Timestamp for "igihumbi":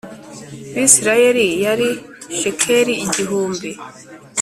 3.05-3.69